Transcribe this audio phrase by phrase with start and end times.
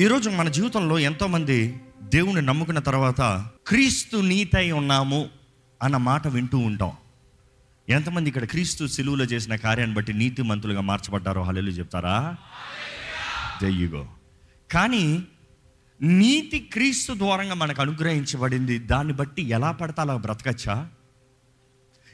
[0.00, 3.20] ఈరోజు మన జీవితంలో ఎంతోమంది దేవుని నమ్ముకున్న తర్వాత
[3.66, 5.28] క్రీస్తు నీతై ఉన్నాము
[5.82, 6.92] అన్న మాట వింటూ ఉంటాం.
[7.88, 12.36] ఎంతమంది ఇక్కడ క్రీస్తు సిలువులో చేసిన కార్యాన్ని బట్టి నీతి మంతులుగా మార్చబడ్డారో హలెలు చెప్తారా?
[13.62, 14.08] జయ్యుగో
[14.70, 15.24] కానీ
[16.02, 18.78] నీతి క్రీస్తు ద్వారంగా మనకు అనుగ్రహించబడింది.
[18.78, 20.88] దాన్ని బట్టి ఎలా పడతా అలా బ్రతకచ్చా?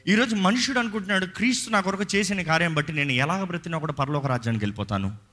[0.07, 4.65] ఈరోజు మనుషుడు అనుకుంటున్నాడు క్రీస్తు నా కొరకు చేసిన కార్యం బట్టి నేను ఎలాగ బ్రతినా కూడా పరలోక రాజ్యానికి
[4.65, 5.24] వెళ్ళిపోతాను.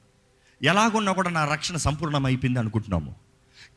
[0.63, 3.15] ఎలాగున్నా కూడా నా రక్షణ సంపూర్ణం అయిపోయింది అనుకుంటున్నాము.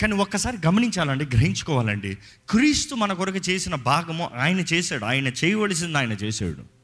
[0.02, 2.18] కానీ ఒక్కసారి గమనించాలండి గ్రహించుకోవాలండి.
[2.50, 6.76] క్రీస్తు మన కొరకు చేసిన భాగము ఆయన చేశాడు ఆయన చేయవలసింది ఆయన చేశాడు.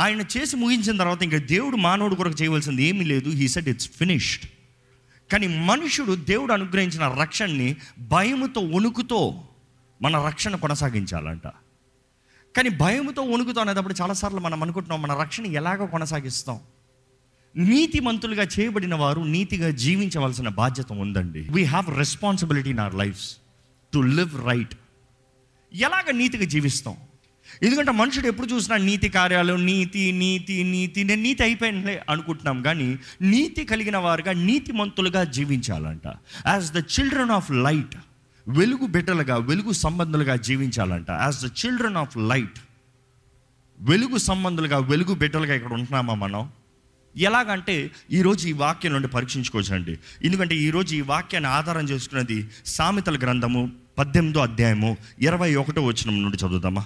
[0.00, 4.44] ఆయన చేసి ముగించిన తర్వాత ఇంకా దేవుడు మానవుడు కొరకు చేయవలసింది ఏమీ లేదు హీ సెట్ ఇట్స్ ఫినిష్డ్
[5.32, 9.42] కానీ మనుషుడు దేవుడు అనుగ్రహించిన రక్షణని భయముతో వణుకుతో
[10.02, 11.46] మన రక్షణ కొనసాగించాలంట.
[12.56, 16.60] కానీ భయముతో వణుకుతో అనేటప్పుడు చాలాసార్లు మనం అనుకుంటున్నాం మన రక్షణ ఎలాగో కొనసాగిస్తాం.
[17.56, 21.48] నీతిమంతులుగా చేయబడిన వారు నీతిగా జీవించవలసిన బాధ్యత ఉందండి.
[21.50, 23.36] We have responsibility in our lives
[23.92, 24.74] to live right
[25.74, 26.96] ఎలాగ నీతిగా జీవిస్తాం?
[27.62, 33.64] ఎందుకంటే మనుషుడు ఎప్పుడు చూసినా నీతి కార్యాలు నీతి నీతి నీతి నేను నీతి అయిపోయినలే అనుకుంటున్నాం కానీ నీతి
[33.64, 36.06] కలిగిన వారుగా నీతిమంతులుగా జీవించాలంట.
[36.46, 37.96] As the children of light
[38.48, 41.10] వెలుగు బిడ్డలుగా వెలుగు సంబంధులుగా జీవించాలంట.
[41.10, 42.60] As the children of light
[43.80, 46.50] వెలుగు సంబంధులుగా వెలుగు బిడ్డలుగా ఇక్కడ ఉంటున్నామా మనం?
[47.16, 49.98] ఎలాగంటే ఈరోజు ఈ వాక్యం నుండి పరీక్షించుకోవచ్చండి.
[50.22, 56.84] ఎందుకంటే ఈరోజు ఈ వాక్యాన్ని ఆధారం చేసుకున్నది సామెతల గ్రంథము పద్దెనిమిదో అధ్యాయము ఇరవై ఒకటో వచనం నుండి చదువుదామా?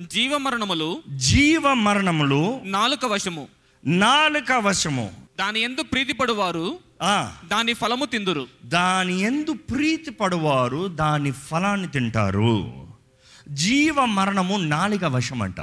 [0.00, 3.48] జీవ మరణములు జీవ మరణములు నాలుక వశము.
[3.86, 5.10] నాలుక వశము.
[5.38, 8.46] దాని ఎందు ప్రీతిపడువారు ఆ, దాని ఫలము తిందురు.
[8.64, 12.86] దాని ఎందు ప్రీతి పడువారు దాని ఫలాన్ని తింటారు.
[13.48, 15.60] జీవ మరణము నాలిక వశం అంట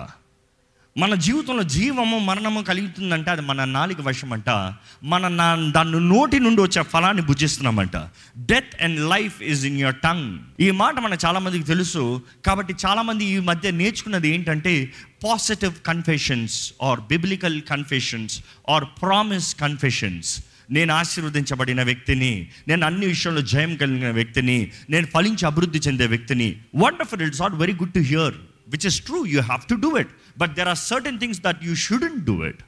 [0.97, 6.61] మన జీవితంలో జీవము మరణము కలుగుతుందంటే అది మన నాలిక వశం అంట మన నా దాని నోటి నుండి
[6.61, 7.97] వచ్చే ఫలాన్ని భుజిస్తున్నామంట.
[8.37, 12.21] Death and life is in your tongue ఈ మాట మన చాలా మందికి తెలుసు.
[12.45, 20.93] కాబట్టి చాలామంది ఈ మధ్య నేర్చుకున్నది ఏంటంటే positive confessions or biblical confessions or promise confessions నేను
[20.93, 26.55] ఆశీర్వదించబడిన వ్యక్తిని నేను అన్ని విషయంలో జయం కలిగిన వ్యక్తిని నేను ఫలించి అభివృద్ధి చెందే వ్యక్తిని.
[26.75, 28.33] Wonderful it's not very good to hear
[28.67, 30.07] which is true you have to do it
[30.37, 32.63] but there are certain things that you shouldn't do it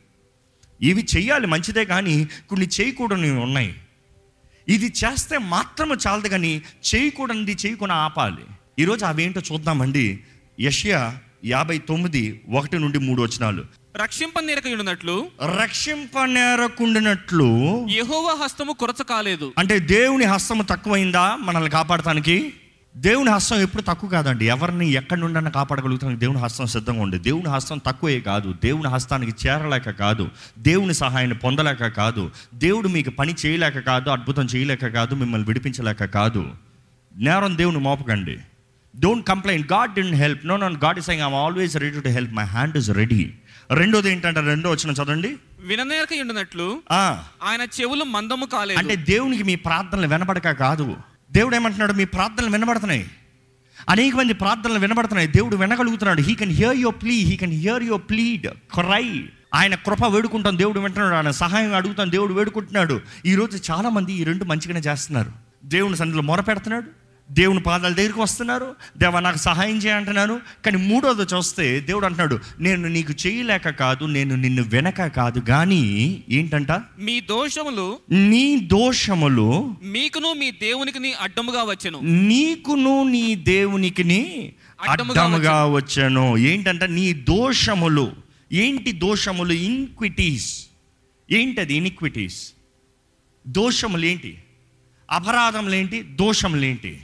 [0.81, 3.75] ఇవి చెయ్యాలి మంచిదే కానీ కొన్ని చేయకూడనివి ఉన్నాయి.
[4.67, 6.61] ఇది చేస్తే మాత్రమే చాలదు కానీ
[6.95, 8.45] చేయకూడనిది చేయకుండా ఆపాలి.
[8.79, 10.19] ఈరోజు అవేంటో చూద్దామండి.
[10.59, 13.63] యష్యా యాభై తొమ్మిది ఒకటి నుండి మూడు వచనాలు.
[13.97, 14.39] రక్షింప
[15.43, 19.53] రక్షింపనేరకుండినట్లు యెహోవా హస్తము కొరచ కాలేదు.
[19.57, 22.53] అంటే దేవుని హస్తము తక్కువైందా మనల్ని కాపాడటానికి?
[22.97, 24.45] దేవుని హస్తం ఎప్పుడు తక్కువ కాదండి.
[24.45, 27.19] ఎవరిని ఎక్కడి నుండన్నా కాపాడగలుగుతానికి దేవుని హస్తం సిద్ధంగా ఉంది.
[27.19, 28.55] దేవుని హస్తం తక్కువే కాదు.
[28.63, 30.29] దేవుని హస్తానికి చేరలేక కాదు.
[30.59, 32.31] దేవుని సహాయాన్ని పొందలేక కాదు.
[32.53, 36.47] దేవుడు మీకు పని చేయలేక కాదు అద్భుతం చేయలేక కాదు మిమ్మల్ని విడిపించలేక కాదు.
[37.17, 38.37] నేరం దేవుని మోపకండి.
[38.99, 42.43] Don't complaint God didn't help no no God is I'm always ready to help my
[42.43, 43.33] hand is ready
[43.71, 45.35] రెండోది ఏంటంటే రెండో వచ్చిన చదవండి.
[45.59, 48.79] విననేరకయుండునట్లు ఆ, ఆయన చెవులు మందము కాలేదు.
[48.79, 50.95] అంటే దేవునికి మీ ప్రార్థనలు వినబడక కాదు.
[51.35, 53.09] దేవుడు ఏమంటున్నాడు మీ ప్రార్థనలు వినబడుతున్నాయి.
[53.89, 55.27] అనేక మంది ప్రార్థనలు వినబడుతున్నాయి.
[55.27, 56.21] దేవుడు వినగలుగుతున్నాడు.
[56.21, 60.57] He can hear your plea he can hear your plead cry ఆయన కృప వేడుకుంటాం.
[60.57, 61.15] దేవుడు వింటున్నాడు.
[61.15, 62.11] ఆయన సహాయం అడుగుతాం.
[62.11, 63.01] దేవుడు వేడుకుంటున్నాడు.
[63.25, 65.31] ఈరోజు చాలామంది ఈ రెండు మంచిగానే చేస్తున్నారు.
[65.65, 68.75] దేవుని సన్నిధిలో మొర పెడుతున్నాడు దేవుని పాదాల దగ్గరికి వస్తున్నారు.
[68.97, 74.63] దేవా నాకు సహాయం చేయంటున్నాను కానీ మూడోది చూస్తే దేవుడు అంటున్నాడు నేను నీకు చేయలేక కాదు నేను నిన్ను
[74.63, 75.39] వెనక కాదు.
[75.39, 76.71] కానీ ఏంటంట?
[76.99, 81.99] మీ దోషములు నీ దోషములు మీకును మీ దేవునికి అడ్డముగా వచ్చెను.
[81.99, 84.53] నీకును నీ దేవునికిని
[84.89, 86.37] అడ్డముగా అడ్డముగా వచ్చాను.
[86.37, 86.83] ఏంటంట?
[86.83, 88.11] నీ దోషములు.
[88.51, 89.53] ఏంటి దోషములు?
[89.53, 90.65] ఇన్క్విటీస్
[91.31, 92.53] ఏంటది ఇన్క్విటీస్
[93.47, 94.37] దోషములు ఏంటి
[95.11, 97.01] అపరాధములు ఏంటి దోషములు ఏంటి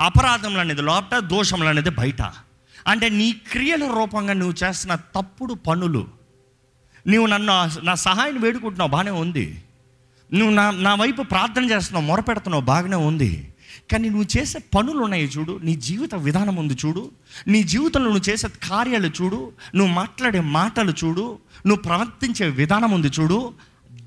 [0.00, 2.22] అపరాధములు అనేది లోపట దోషములు అనేది బయట.
[2.86, 6.06] అంటే నీ క్రియల రూపంగా నువ్వు చేస్తున్న తప్పుడు పనులు
[7.08, 9.62] నువ్వు నన్ను నా సహాయం వేడుకుంటున్నావు బాగానే ఉంది.
[10.32, 13.52] నువ్వు నా నా వైపు ప్రార్థన చేస్తున్నావు మొరపెడుతున్నావు బాగానే ఉంది.
[13.92, 17.10] కానీ నువ్వు చేసే పనులు ఉన్నాయి చూడు నీ జీవిత విధానం ఉంది చూడు
[17.48, 23.54] నీ జీవితంలో నువ్వు చేసే కార్యాలు చూడు నువ్వు మాట్లాడే మాటలు చూడు నువ్వు ప్రవర్తించే విధానం ఉంది చూడు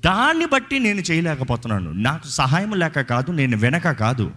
[0.04, 1.92] దాన్ని బట్టి నేను చేయలేకపోతున్నాను.
[1.92, 4.30] నాకు సహాయం లేక కాదు నేను వెనక కాదు.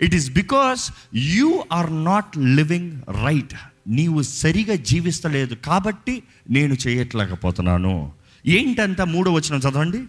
[0.00, 3.54] It is because you are not living right
[3.88, 8.12] నీవు సరిగా జీవిస్తలేదు కాబట్టి నేను చేయట్లేకపోతున్నాను.
[8.46, 10.02] ఏంటంత మూడో వచ్చిన చదవండి?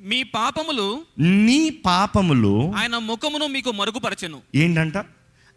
[0.00, 4.38] మీ పాపములు నీ పాపములు ఆయన ముఖమును మీకు మరుగుపరచెను.
[4.54, 4.94] ఏంటంట?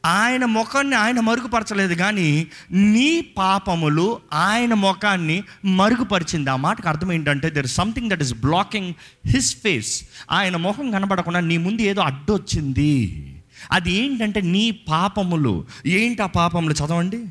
[0.06, 6.50] ఆయన ముఖాన్ని ఆయన మరుగుపరచలేదు కానీ నీ పాపములు ఆయన ముఖాన్ని మరుగుపరిచింది.
[6.50, 8.94] ఆ మాటకు అర్థం ఏంటంటే there something that is blocking
[9.28, 13.34] his face ఆయన ముఖం కనబడకుండా నీ ముందు ఏదో అడ్డొచ్చింది.
[13.72, 15.66] అది ఏంటంటే నీ పాపములు.
[15.86, 17.26] ఏంటి ఆ పాపములు చదవండి?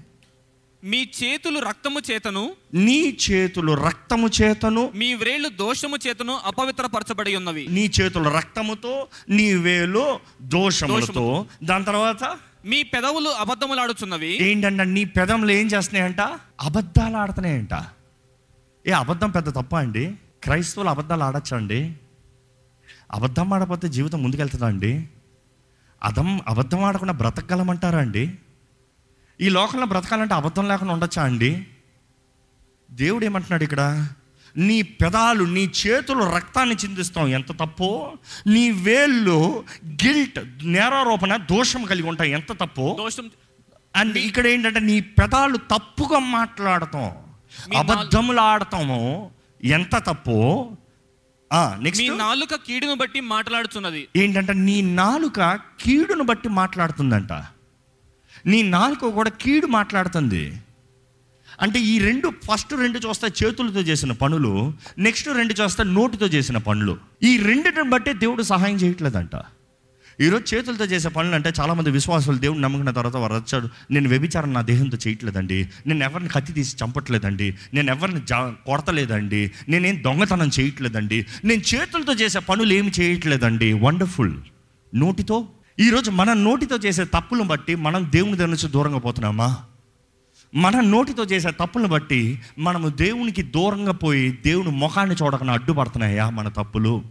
[0.85, 7.67] మీ చేతులు రక్తము చేతను నీ చేతులు రక్తము చేతను మీ వ్రేళ్ళు దోషము చేతను అపవిత్రపరచబడి ఉన్నవి.
[7.71, 11.47] నీ చేతులు రక్తముతో నీ వేలు దోషములతో.
[11.65, 12.37] దాని తర్వాత?
[12.65, 14.51] మీ పెదవులు అబద్ధములాడుచున్నవి.
[14.51, 16.21] ఏంటంటే నీ పెదములు ఏం చేస్తున్నాయంట?
[16.61, 17.85] అబద్ధాలు ఆడుతున్నాయంట.
[18.87, 20.15] ఏ అబద్ధం పెద్ద తప్ప అండి?
[20.43, 21.95] క్రైస్తవులు అబద్ధాలు ఆడచ్చా అండి?
[23.13, 25.09] అబద్ధం ఆడకపోతే జీవితం ముందుకెళ్తుందా అండి?
[26.03, 28.35] అదం అబద్ధం ఆడకుండా బ్రతకగలమంటారా అండి?
[29.41, 31.67] ఈ లోకంలో బ్రతకాలంటే అబద్ధం లేకుండా ఉండొచ్చా అండి?
[32.91, 34.09] దేవుడు ఏమంటున్నాడు ఇక్కడ?
[34.57, 37.29] నీ పెదాలు నీ చేతులు రక్తాన్ని చిందిస్తాం.
[37.29, 38.13] ఎంత తప్పో?
[38.47, 42.33] నీ వేళ్ళు గిల్ట్ నేరారోపణ దోషం కలిగి ఉంటాయి.
[42.33, 42.97] ఎంత తప్పో?
[42.99, 43.31] దోషం
[43.97, 47.17] అండ్ ఇక్కడ ఏంటంటే నీ పెదాలు తప్పుగా మాట్లాడతాం.
[47.77, 49.31] అబద్ధములు ఆడతాము.
[49.65, 50.71] ఎంత తప్పో?
[51.53, 57.33] మీ నెక్స్ట్ నాలుక కీడును బట్టి మాట్లాడుచున్నది ఏంటంటే నీ నాలుక కీడును బట్టి మాట్లాడుతుందంట.
[58.47, 60.61] నీ నాలుక కూడా కీడు మాట్లాడుతుంది.
[61.63, 66.99] అంటే ఈ రెండు ఫస్ట్ రెండు చూస్తే చేతులతో చేసిన పనులు నెక్స్ట్ రెండు చూస్తే నోటితో చేసిన పనులు.
[67.23, 69.37] ఈ రెండిటిని బట్టే దేవుడు సహాయం చేయట్లేదంట.
[70.21, 74.63] ఈరోజు చేతులతో చేసే పనులు అంటే చాలామంది విశ్వాసులు దేవుడు నమ్ముకున్న తర్వాత వారు వచ్చాడు నేను వ్యభిచారం నా
[74.63, 75.69] దేహంతో చేయట్లేదండి.
[75.87, 77.55] నేను ఎవరిని కత్తి తీసి చంపట్లేదండి.
[77.75, 79.53] నేను ఎవరిని జా కొడతలేదండి.
[79.69, 81.27] నేనేం దొంగతనం చేయట్లేదండి.
[81.45, 83.73] నేను చేతులతో చేసే పనులు ఏమి చేయట్లేదండి.
[83.73, 84.35] వండర్ఫుల్
[84.95, 85.49] నోటితో?
[85.81, 89.57] ఈరోజు మన నోటితో చేసే తప్పులను బట్టి మనం దేవుని దగ్గర నుంచి దూరంగా పోతున్నామా?
[90.55, 97.03] మన నోటితో చేసే తప్పులను బట్టి మనము దేవునికి దూరంగా పోయి దేవుని ముఖాన్ని చూడకుండా అడ్డుపడుతున్నాయా మన తప్పులు?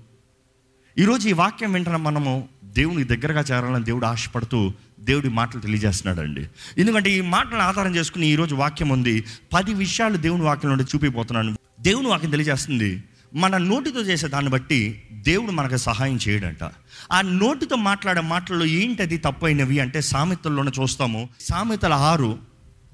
[0.98, 6.48] ఈరోజు ఈ వాక్యం వింటున్న మనము దేవుని దగ్గరగా చేరాలని దేవుడు ఆశపడుతూ దేవుడి మాటలు తెలియజేస్తున్నాడండి.
[6.78, 9.24] ఎందుకంటే ఈ మాటలను ఆధారం చేసుకుని ఈరోజు వాక్యం ఉంది.
[9.54, 11.58] పది విషయాలు దేవుని వాక్యం నుండి చూపిపోతున్నాను.
[11.80, 13.04] దేవుని వాక్యం తెలియజేస్తుంది.
[13.34, 16.64] మన నోటితో చేసే దాన్ని బట్టి దేవుడు మనకు సహాయం చేయడంట.
[17.12, 21.30] ఆ నోటితో మాట్లాడే మాటల్లో ఏంటది తప్పైనవి అంటే సామెతల్లోనే చూస్తాము.
[21.40, 22.40] సామెతల ఆరు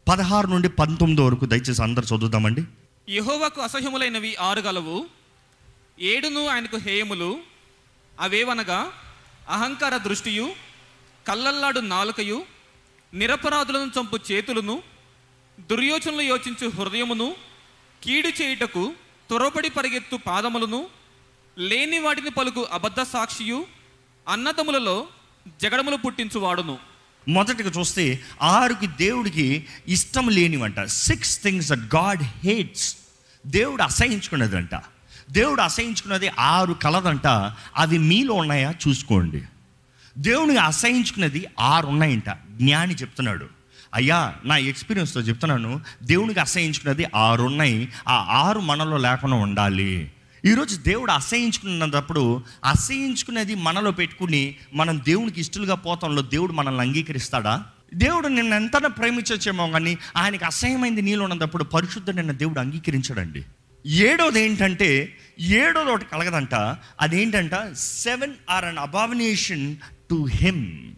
[0.10, 2.64] పదహారు నుండి పంతొమ్మిది వరకు దయచేసి అందరు చదువుతామండి
[3.10, 5.06] యహోవకు అసహ్యములైనవి ఆరు గలవు
[6.02, 7.38] ఏడును ఆయనకు హేయములు.
[8.22, 8.86] అవేవనగా
[9.52, 10.56] అహంకార దృష్టియు
[11.28, 12.46] కళ్ళల్లాడు నాలుకయు
[13.14, 14.84] నిరపరాధులను చంపు చేతులను
[15.60, 17.36] దుర్యోచనలు యోచించు హృదయమును
[18.04, 18.94] కీడు చేయుటకు
[19.30, 20.90] త్వరపడి పరిగెత్తు పాదములను
[21.58, 23.66] లేని వాటిని పలుకు అబద్ధ సాక్షియు
[24.28, 25.08] అన్నదములలో
[25.62, 26.78] జగడములు పుట్టించువాడును.
[27.28, 30.80] మొదటిగా చూస్తే ఆరుకి దేవుడికి ఇష్టం లేనివంట.
[30.84, 32.98] Six things that God hates
[33.46, 34.76] దేవుడు అసహించుకున్నదంట.
[35.32, 37.28] దేవుడు అసహించుకున్నది ఆరు కలదంట.
[37.76, 38.74] అవి మీలో ఉన్నాయా?
[38.88, 39.44] చూసుకోండి.
[40.18, 42.30] దేవుని అసహించుకున్నది ఆరు ఉన్నాయంట.
[42.30, 43.46] జ్ఞాని చెప్తున్నాడు.
[43.94, 45.82] అయ్యా నా ఎక్స్పీరియన్స్తో చెప్తున్నాను.
[46.04, 47.90] దేవునికి అసహించుకున్నది ఆరు ఉన్నాయి.
[48.08, 50.12] ఆ ఆరు మనలో లేకుండా ఉండాలి.
[50.46, 57.64] ఈరోజు దేవుడు అసహించుకున్నప్పుడు అసహించుకునేది మనలో పెట్టుకుని మనం దేవునికి ఇష్టలుగా పోతంలో దేవుడు మనల్ని అంగీకరిస్తాడా?
[57.94, 63.46] దేవుడు నిన్న ఎంత ప్రేమించొచ్చేమో కానీ ఆయనకి అసహ్యమైంది నీళ్ళు ఉన్నప్పుడు పరిశుద్ధ నిన్న దేవుడు అంగీకరించడండి.
[63.86, 66.56] ఏడోది ఏంటంటే ఏడోది ఒకటి కలగదంట
[67.00, 69.76] అదేంటంట seven are an abomination
[70.10, 70.94] to him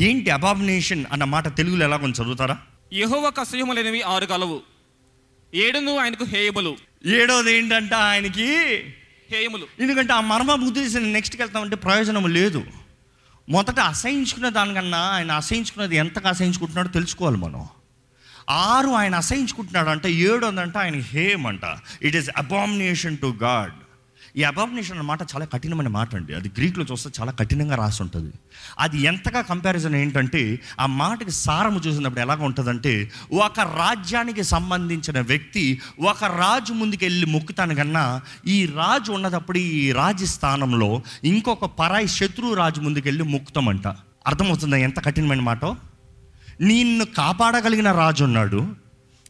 [0.00, 2.58] ఏంటి అబామినేషన్ అన్న మాట తెలుగులో ఎలా కొంచెం చదువుతారా?
[2.92, 4.60] యెహోవాకు అసహ్యములైనవి ఆరు గలవు
[5.54, 8.56] ఏడును ఆయనకు హేయములు ఏడోది ఏంటంట ఆయనకి?
[9.32, 9.66] హేయములు.
[9.80, 12.64] ఎందుకంటే ఆ మర్మ బుద్ధి నెక్స్ట్కి వెళ్తామంటే ప్రయోజనం లేదు.
[13.48, 17.68] మొదట అసహించుకున్న దానికన్నా ఆయన అసహించుకున్నది ఎంతగా అసహించుకుంటున్నాడో తెలుసుకోవాలి మనం.
[18.50, 21.60] ఆరు ఆయన అసహించుకుంటున్నాడు అంటే ఏడు అందంట ఆయన హేమ్ అంట
[22.02, 23.72] it is abomination to God
[24.36, 26.34] ఈ అబామినేషన్ అన్న మాట చాలా కఠినమైన మాట అండి.
[26.34, 28.32] అది గ్రీక్లో చూస్తే చాలా కఠినంగా రాసి ఉంటుంది
[28.78, 36.24] అది ఎంతగా కంపారిజన్ ఏంటంటే ఆ మాటకి సారము చూసినప్పుడు ఎలాగ ఉంటుందంటే ఒక రాజ్యానికి సంబంధించిన వ్యక్తి ఒక
[36.24, 42.80] రాజు ముందుకు వెళ్ళి మొక్కుతాను కన్నా ఈ రాజు ఉన్నదప్పుడు ఈ రాజు స్థానంలో ఇంకొక పరాయి శత్రువు రాజు
[42.80, 43.86] ముందుకు వెళ్ళి మొక్కుతామంట.
[44.26, 45.76] అర్థమవుతుందా ఎంత కఠినమైన మాట?
[46.60, 48.74] నిన్ను కాపాడగలిగిన రాజు ఉన్నాడు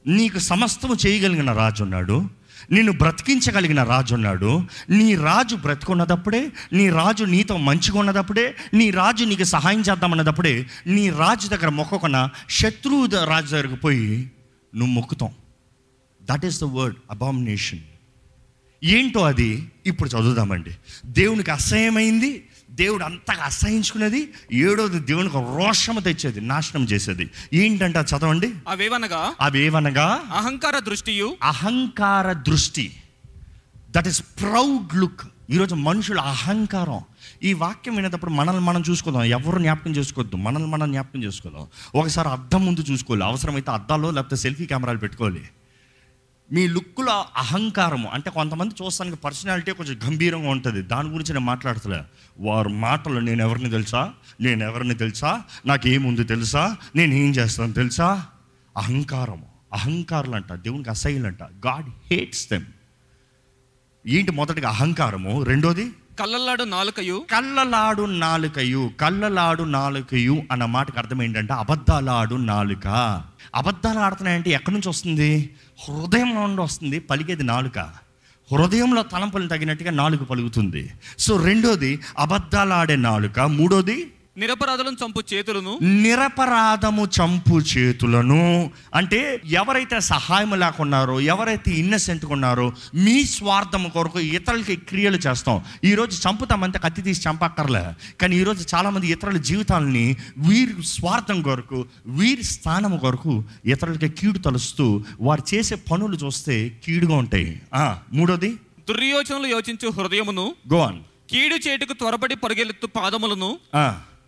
[0.07, 7.57] నీకు సమస్తము చేయగలిగిన రాజు ఉన్నాడు నిన్ను బ్రతికించగలిగిన రాజు ఉన్నాడు నీ రాజు బ్రతికున్నదప్పుడే నీ రాజు నీతో
[7.57, 14.31] మంచిగా ఉన్నదప్పుడే నీ రాజు నీకు సహాయం చేద్దామన్నదప్పుడే నీ రాజు దగ్గర మొక్కకున్న శత్రువు రాజు దగ్గరకు పోయి
[14.75, 15.33] నువ్వు మొక్కుతావు.
[16.23, 17.81] That is the word abomination
[18.85, 19.71] ఏంటో అది?
[19.87, 20.71] ఇప్పుడు చదువుదామండి.
[21.07, 27.31] దేవునికి అసహ్యమైంది దేవుడు అంతగా అసహించుకునేది ఏడోది దేవునికి రోషము తెచ్చేది నాశనం చేసేది.
[27.53, 28.55] ఏంటంటే చదవండి.
[28.69, 29.35] అవేవనగా?
[29.41, 31.37] అవి ఏవనగా అహంకార దృష్టియు.
[31.43, 32.97] అహంకార దృష్టి.
[33.91, 37.01] దట్ ఈస్ ప్రౌడ్ లుక్ ఈరోజు మనుషుల అహంకారం.
[37.43, 39.25] ఈ వాక్యం వినేటప్పుడు మనల్ని మనం చూసుకుందాం.
[39.25, 40.37] ఎవరు జ్ఞాపకం చేసుకోవద్దు.
[40.37, 43.25] మనల్ని మనం జ్ఞాపకం చేసుకుందాం ఒకసారి అద్దం ముందు చూసుకోవాలి.
[43.25, 45.43] అవసరమైతే అద్దాలో లేకపోతే సెల్ఫీ కెమెరాలు పెట్టుకోవాలి.
[46.53, 50.83] మీ లుక్లో అహంకారము అంటే కొంతమంది చూస్తానికి పర్సనాలిటీ కొంచెం గంభీరంగా ఉంటుంది.
[50.83, 52.03] దాని గురించి నేను మాట్లాడతలే.
[52.41, 54.13] వారి మాటలు నేను ఎవరిని తెలుసా?
[54.41, 55.43] నేను ఎవరిని తెలుసా?
[55.67, 56.77] నాకు ఏముంది తెలుసా?
[56.97, 58.27] నేను ఏం చేస్తాను తెలుసా?
[58.77, 59.47] అహంకారము.
[59.73, 61.43] అహంకారులు అంట దేవునికి అసహ్యులంట.
[61.43, 62.65] గాడ్ హేట్స్ దెమ్
[64.07, 65.43] ఏంటి మొదటిగా అహంకారము?
[65.43, 67.25] రెండోది కళ్ళలాడు నాలుకయు.
[67.31, 72.87] కళ్ళలాడు నాలుకయు కళ్ళలాడు నాలుకయు అన్న మాటకు అర్థం ఏంటంటే అబద్ధాలాడు నాలుక.
[73.55, 75.51] అబద్ధాలు ఆడుతున్నాయంటే ఎక్కడి నుంచి వస్తుంది?
[75.89, 77.79] హృదయం నుండి వస్తుంది పలికేది నాలుక.
[78.53, 80.91] హృదయంలో తలంపులు తగినట్టుగా నాలుక పలుకుతుంది.
[81.19, 83.41] సో రెండోది అబద్ధాలు ఆడే నాలుక.
[83.41, 85.79] మూడోది నిరపరాధులను చంపు చేతులను?
[85.83, 88.71] నిరపరాధము చంపు చేతులను.
[88.95, 95.65] అంటే ఎవరైతే సహాయం లేకున్నారో ఎవరైతే ఇన్నసెంట్గా ఉన్నారో మీ స్వార్థం కొరకు ఇతరులకి క్రియలు చేస్తాం.
[95.85, 98.15] ఈరోజు చంపుతామంటే కత్తి తీసి చంపక్కర్లే.
[98.21, 105.43] కానీ ఈరోజు చాలామంది ఇతరుల జీవితాలని వీరి స్వార్థం కొరకు వీరి స్థానం కొరకు ఇతరులకి కీడు తలుస్తూ వారు
[105.55, 107.63] చేసే పనులు చూస్తే కీడుగా ఉంటాయి.
[107.75, 108.49] ఆ, మూడోది?
[108.89, 110.99] దుర్యోచనలు యోచించు హృదయమును గోవాన్
[111.31, 113.59] కీడు చేటుకు త్వరపడి పరుగెలెత్తు పాదములను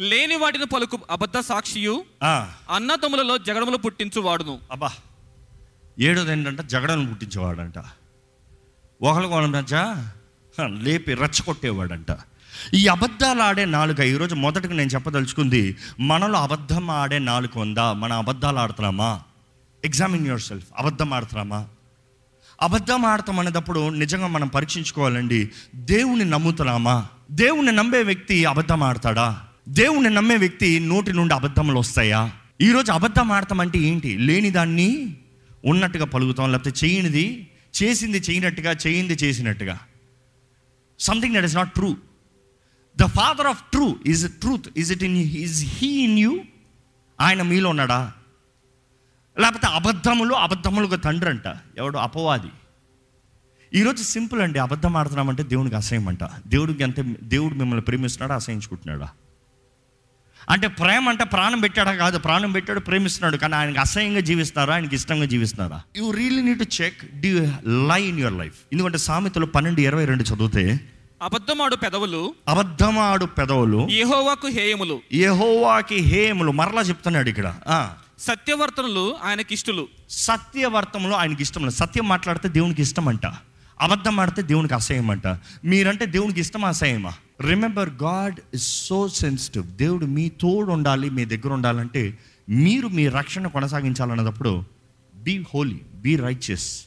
[0.01, 2.05] లేని వాటిని పలుకు అబద్ధ సాక్షియు
[2.71, 4.93] అన్నదమ్ములలో జగడములు పుట్టించు వాడును అబ్బా
[5.99, 7.79] ఏడోది ఏంటంటే జగడను పుట్టించేవాడంట.
[9.03, 9.75] ఒకళ్ళ
[10.61, 12.19] హ, లేపి రెచ్చగొట్టేవాడంట.
[12.75, 17.93] ఈ అబద్ధాలు ఆడే నాలుక ఈరోజు మొదటగా నేను చెప్పదలుచుకుంది మనలో అబద్ధం ఆడే నాలుక ఉందా?
[17.93, 19.23] మన అబద్ధాలు ఆడుతున్నామా?
[19.85, 21.69] ఎగ్జామిన్ యువర్ సెల్ఫ్ అబద్ధం ఆడుతున్నామా?
[22.63, 27.07] అబద్ధం ఆడతాం అనేటప్పుడు నిజంగా మనం పరీక్షించుకోవాలండి దేవుణ్ణి నమ్ముతున్నామా?
[27.31, 29.46] దేవుణ్ణి నమ్మే వ్యక్తి అబద్ధం ఆడతాడా?
[29.69, 32.33] దేవుణ్ణి నమ్మే వ్యక్తి నోటి నుండి అబద్ధములు వస్తాయా?
[32.61, 34.19] ఈరోజు అబద్ధం ఆడతాం అంటే ఏంటి?
[34.19, 35.17] లేని దాన్ని
[35.65, 37.51] ఉన్నట్టుగా పలుకుతాం లేకపోతే చేయనిది
[37.83, 39.81] చేసింది చేయనట్టుగా చేయింది చేసినట్టుగా.
[40.99, 41.97] Something that is not true
[42.97, 46.41] the father of true is truth is it in is he in you
[47.21, 48.13] ఆయన మీలో ఉన్నాడా?
[49.41, 51.99] లేకపోతే అబద్ధములు అబద్ధములకు తండ్రి అంట ఎవడు?
[51.99, 52.49] అపవాది.
[53.75, 54.59] ఈరోజు సింపుల్ అండి.
[54.59, 59.09] అబద్ధం ఆడుతున్నామంటే దేవునికి అసహ్యం అంట దేవుడికి అంతే దేవుడు మిమ్మల్ని ప్రేమిస్తున్నాడా అసహించుకుంటున్నాడా
[60.51, 63.37] అంటే ప్రేమ అంటే ప్రాణం పెట్టాడా కాదు ప్రాణం పెట్టాడు ప్రేమిస్తున్నాడు.
[63.37, 64.75] కానీ ఆయనకి అసహ్యంగా జీవిస్తున్నారా?
[64.75, 65.83] ఆయనకి ఇష్టంగా జీవిస్తున్నారా?
[65.97, 67.41] You really need to check the
[67.89, 70.81] lie in your life ఎందుకంటే సామెతలు పన్నెండు ఇరవై రెండు చదివితే
[71.23, 75.01] అబద్ధమాడు పెదవులు అబద్ధమాడు పెదవులు యెహోవాకు హేయములు.
[75.13, 77.55] యెహోవాకి హేములు మరలా చెప్తున్నాడు ఇక్కడ.
[77.69, 81.75] ఆ, సత్యవర్తనులు ఆయనకిష్టులు సత్యవర్తములు ఆయనకి ఇష్టం లేదు.
[81.75, 83.27] సత్యం మాట్లాడితే దేవునికి ఇష్టం అంట.
[83.81, 85.27] అబద్ధం ఆడితే దేవునికి అసహ్యం అంట
[85.65, 87.13] మీరంటే దేవునికి ఇష్టమా అసహ్యమా?
[87.41, 92.19] Remember God is so sensitive దేవుడు మీ తోడు ఉండాలి మీ దగ్గర ఉండాలంటే
[92.49, 94.65] మీరు మీ రక్షణ కొనసాగించాలన్నప్పుడు
[95.15, 96.85] బీ హోలీ బీ రైచియస్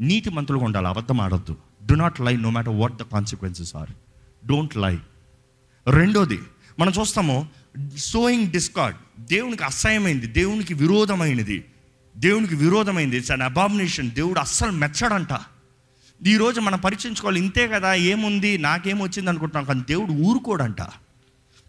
[0.00, 1.56] నీతి మంతులుగా ఉండాలి అబద్ధం ఆడద్దు.
[1.86, 3.90] Do not lie no matter what the consequences are
[4.46, 4.98] don't lie
[5.90, 6.38] రెండోది
[6.78, 7.48] మనం చూస్తాము
[7.96, 11.64] సోయింగ్ డిస్కార్డ్ దేవునికి అసహ్యమైంది దేవునికి విరోధమైనది.
[12.16, 13.16] దేవునికి విరోధమైంది.
[13.16, 15.28] ఇట్స్ అన్ అబామినేషన్ దేవుడు అస్సలు మెచ్చడంట.
[16.26, 17.40] ఈరోజు మనం పరీక్షించుకోవాలి.
[17.40, 19.64] ఇంతే కదా ఏముంది నాకేమొచ్చింది అనుకుంటున్నాం.
[19.64, 20.76] కానీ దేవుడు ఊరుకోడంట.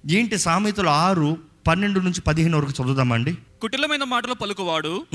[0.10, 3.38] ఏంటి సామెతలు ఆరు పన్నెండు నుంచి పదిహేను వరకు చదువుదామండి.
[3.62, 5.06] కుటిలమైన మాటలు పలుకువాడు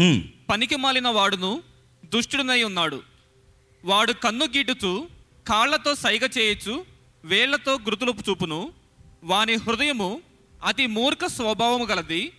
[0.50, 1.62] పనికి మాలిన వాడును
[2.14, 3.00] దుష్టుడునై ఉన్నాడు.
[3.85, 5.09] వాడు కన్ను గీటుచు
[5.49, 6.85] కాళ్ళతో సైగ చేయొచ్చు
[7.25, 8.71] వేళ్ళతో గురుతులు చూపును.
[9.25, 10.21] వాని హృదయము
[10.64, 12.33] అతి మూర్ఖ స్వభావము గలది.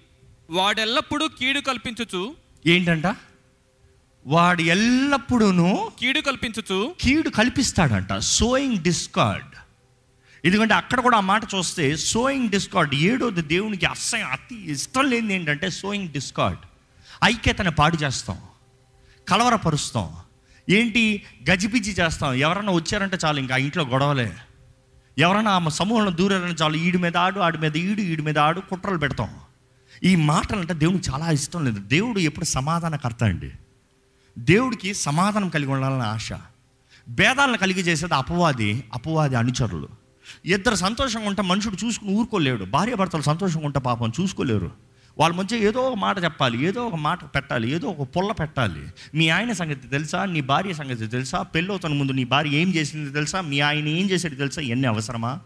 [0.49, 2.35] వాడెల్లప్పుడూ కీడు కల్పించుచు
[2.65, 3.05] ఏంటంట?
[4.27, 8.13] వాడు ఎల్లప్పుడూను కీడు కల్పించుచు కీడు కల్పిస్తాడంట.
[8.13, 9.45] సోయింగ్ డిస్కార్డ్
[10.45, 15.69] ఎందుకంటే అక్కడ కూడా ఆ మాట చూస్తే సోయింగ్ డిస్కార్డ్ ఏడోది దేవునికి అసహ్యం అతి ఇష్టం లేనిది ఏంటంటే
[15.69, 16.59] సోయింగ్ డిస్కార్డ్
[17.23, 18.37] ఐక్యతను పాడు చేస్తాం
[19.29, 20.09] కలవరపరుస్తాం.
[20.69, 21.23] ఏంటి?
[21.51, 22.33] గజిబిజి చేస్తాం.
[22.33, 24.33] ఎవరన్నా వచ్చారంటే చాలు ఇంకా ఇంట్లో గొడవలే.
[25.17, 28.97] ఎవరైనా ఆ సమూహంలో దూరారంటే చాలు ఈడి మీద ఆడు ఆడి మీద ఈడు ఈడి మీద ఆడు కుట్రలు
[28.97, 29.29] పెడతాం.
[30.03, 31.79] ఈ మాటలు అంటే దేవునికి చాలా ఇష్టం లేదు.
[31.79, 33.51] దేవుడు ఎప్పుడు సమాధానకర్త అండి.
[34.37, 36.29] దేవుడికి సమాధానం కలిగి ఉండాలని ఆశ.
[37.09, 39.87] భేదాలను కలిగి చేసేది అపవాది అపవాది అనుచరులు.
[40.45, 42.65] ఇద్దరు సంతోషంగా ఉంటే మనుషుడు చూసుకుని ఊరుకోలేడు.
[42.65, 44.71] భార్య భర్తలు సంతోషంగా ఉంటే పాపం చూసుకోలేరు.
[45.19, 48.87] వాళ్ళ మధ్య ఏదో ఒక మాట చెప్పాలి ఏదో ఒక మాట పెట్టాలి ఏదో ఒక పుల్ల పెట్టాలి.
[49.15, 50.25] మీ ఆయన సంగతి తెలుసా?
[50.25, 51.41] నీ భార్య సంగతి తెలుసా?
[51.41, 53.41] పెళ్ళవుతున్న ముందు నీ భార్య ఏం చేసింది తెలుసా?
[53.41, 54.61] మీ ఆయన ఏం చేసేది తెలుసా?
[54.61, 55.39] ఇవన్నీ అవసరమా?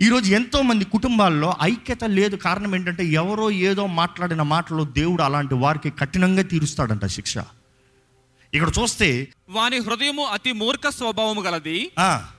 [0.00, 2.36] ఈరోజు ఎంతోమంది కుటుంబాల్లో ఐక్యత లేదు.
[2.36, 7.34] కారణం ఏంటంటే ఎవరో ఏదో మాట్లాడిన మాటలో దేవుడు అలాంటి వారికి కఠినంగా తీరుస్తాడంట శిక్ష.
[8.54, 11.90] ఇక్కడ చూస్తే వాని హృదయము అతి మూర్ఖ స్వభావము గలది.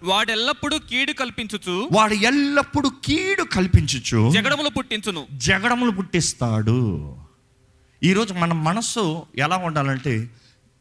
[0.04, 1.90] వాడెల్లప్పుడూ కీడు కల్పించుచు.
[1.92, 5.28] వాడు ఎల్లప్పుడూ కీడు కల్పించచ్చు జగడములు పుట్టించును.
[5.34, 7.16] జగడములు పుట్టిస్తాడు.
[8.04, 10.30] ఈరోజు మన మనస్సు ఎలా ఉండాలంటే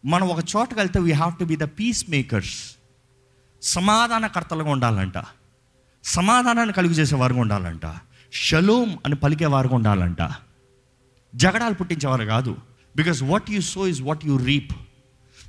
[0.04, 1.62] మనం ఒక చోటకి వెళ్తే we have to be the
[2.10, 2.76] peacemakers
[3.62, 5.22] సమాధానకర్తలుగా ఉండాలంట.
[6.04, 7.94] సమాధానాన్ని కలుగు చేసే వారుగా ఉండాలంట.
[8.32, 10.30] షలోమ్ అని పలికే వారుగా ఉండాలంట.
[11.34, 12.56] జగడాలు పుట్టించేవారు కాదు.
[12.96, 14.72] Because what you sow is what you reap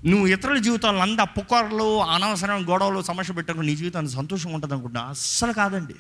[0.06, 5.54] నువ్వు ఇతరుల జీవితాలను అంద పుకార్లు అనవసరమైన గొడవలు సమస్య పెట్టకు నీ జీవితానికి సంతోషం ఉంటుంది అనుకుంటా అస్సలు
[5.54, 5.94] కాదండి.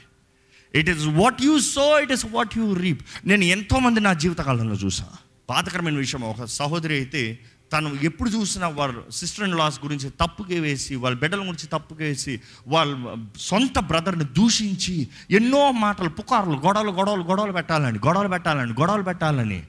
[0.75, 5.05] It is what you sow it is what you reap నేను ఎంతోమంది నా జీవితకాలంలో చూసా.
[5.49, 7.39] బాధకరమైన విషయం ఒక సహోదరి అయితే
[7.73, 12.41] తను ఎప్పుడు చూసినా వాళ్ళ సిస్టర్ ఇన్ లాస్ గురించి తప్పుకే వేసి వాళ్ళ బిడ్డల గురించి తప్పుకే వేసి
[12.67, 19.63] వాళ్ళ సొంత బ్రదర్ని దూషించి ఎన్నో మాటలు పుకార్లు గొడవలు గొడవలు గొడవలు పెట్టాలని గొడవలు పెట్టాలని గొడవలు పెట్టాలని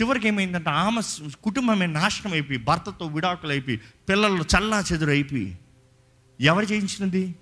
[0.00, 1.00] చివరికి ఏమైందంటే ఆమె
[1.44, 3.76] కుటుంబమే నాశనం అయిపోయి భర్తతో విడాకులు అయిపోయి
[4.08, 5.58] పిల్లలు చల్లా చెదురు అయిపోయి.
[6.40, 7.34] ఎవరు చేయించినది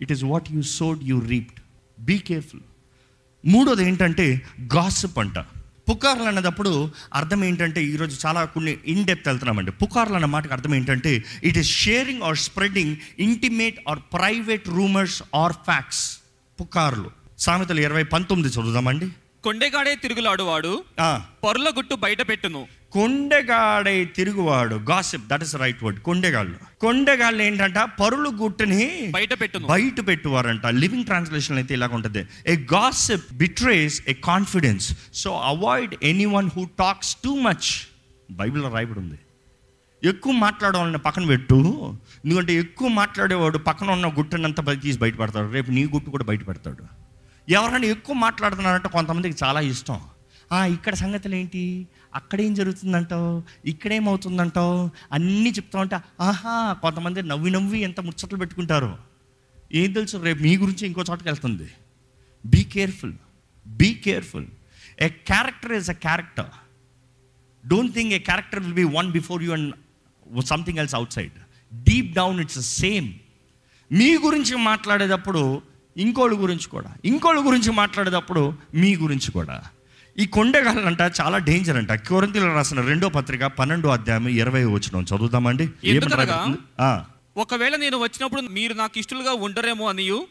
[0.00, 1.60] it is what you sowed you reaped
[2.04, 2.60] be careful
[3.46, 4.42] మూడోది ఏంటంటే
[4.76, 5.38] గాసిప్ అంట.
[5.90, 9.70] పుకార్లు అన్నదప్పుడు అర్థం ఏంటంటే ఈరోజు చాలా కొన్ని ఇన్ డెప్త్ వెళ్తున్నామండి.
[9.70, 15.52] పుకార్లు అన్న మాటకు అర్థం ఏంటంటే it is sharing or spreading intimate or private rumours or
[15.52, 16.18] facts
[16.60, 17.10] పుకార్లు.
[17.38, 19.08] సామెతలు ఇరవై పంతొమ్మిది చదువుదామండి.
[19.44, 20.72] కొండెగాడే తిరుగులాడువాడు
[21.44, 22.60] పొరల గుట్టు బయట పెట్టును
[22.96, 26.56] కొండెగాడై తిరుగువాడు gossip that is right word కొండెగాళ్ళు.
[26.84, 27.78] కొండెగాళ్ళు ఏంటంట?
[28.00, 28.82] పరులు గుట్టుని
[29.16, 32.22] బయట పెట్టును బయట పెట్టువారంట లివింగ్ ట్రాన్స్లేషన్ అయితే ఇలాగ ఉంటుంది.
[32.52, 34.86] A gossip betrays a confidence
[35.22, 35.94] so avoid
[36.36, 37.68] anyone who talks too much
[38.40, 39.18] బైబిల్లో రాయబడి ఉంది
[40.02, 41.56] ఎక్కువ మాట్లాడాలని పక్కన పెట్టు.
[42.24, 45.48] ఎందుకంటే ఎక్కువ మాట్లాడేవాడు పక్కన ఉన్న గుట్టనంతా తీసి బయటపడతాడు.
[45.56, 46.84] రేపు నీ గుట్టు కూడా బయట పెడతాడు
[47.50, 50.00] ఎవరైనా ఎక్కువ మాట్లాడుతున్నారంటే కొంతమందికి చాలా ఇష్టం.
[50.52, 53.42] "ఆ, ఇక్కడ సంగతులు ఏంటి అక్కడేం జరుగుతుందంటావు?
[53.64, 54.90] ఇక్కడేమవుతుందంటావు?
[55.12, 58.98] అన్నీ చెప్తా ఉంటే ఆహా కొంతమంది నవ్వి నవ్వి ఎంత ముచ్చట్లు పెట్టుకుంటారు.
[59.72, 61.70] ఏం తెలుసు రేపు మీ గురించి ఇంకో చోటకి వెళ్తుంది.
[62.46, 63.12] Be careful
[63.66, 64.46] be careful
[65.00, 66.46] a character is a character
[67.68, 69.74] don't think a character will be one before you and
[70.44, 71.32] something else outside
[71.84, 73.14] deep down it's same
[73.92, 75.62] మీ గురించి మాట్లాడేటప్పుడు
[75.96, 76.94] ఇంకోళ్ళ గురించి కూడా.
[77.04, 79.62] ఇంకోళ్ళ గురించి మాట్లాడేటప్పుడు మీ గురించి కూడా.
[80.18, 81.92] ఈ కొండగాలంట చాలా డేంజర్ అంట.
[81.92, 86.56] కొరింతలు రాసిన రెండో పత్రిక పన్నెండో అధ్యాయం ఇరవై వచ్చిన?
[86.80, 87.04] ఆ,
[87.36, 90.26] ఒకవేళ నేను వచ్చినప్పుడు మీరు నాకు ఇష్టలుగా ఉండరేమో అనియు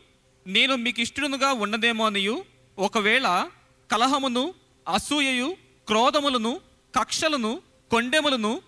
[0.47, 2.43] నేను మీకు ఇష్టడునుగా ఉండదేమో అనియు
[2.79, 3.45] ఒకవేళ
[3.91, 4.53] కలహమును
[4.93, 5.55] అసూయయు
[5.87, 6.59] క్రోధములను
[6.99, 7.61] కక్షలను
[7.91, 8.61] కొండెములను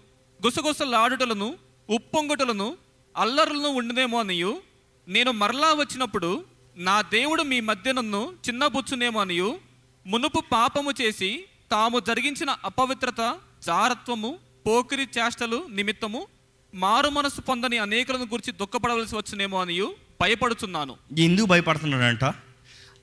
[0.45, 1.55] గుసగుసలాడుటలను
[1.89, 2.77] ఉప్పొంగుటలను
[3.17, 4.61] అల్లరులను ఉండదేమో అనియు
[5.07, 6.43] నేను మరలా వచ్చినప్పుడు
[6.77, 9.59] నా దేవుడు మీ మధ్య నన్ను చిన్నబుచ్చునేమో అనియు.
[10.07, 16.27] మునుపు పాపము చేసి తాము జరిగించిన అపవిత్రత జారత్వము పోకిరి చేష్టలు నిమిత్తము
[16.75, 19.95] మారు మనసు పొందని అనేకులను గురించి దుఃఖపడవలసి వచ్చునేమో అనియు.
[20.21, 20.95] భయపడుచున్నాను.
[21.17, 22.33] ఎందుకు భయపడుతున్నాడంట?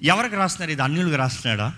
[0.03, 1.75] ఎవరికి రాస్తున్నారు ఇది అన్యులకు రాస్తున్నాడా?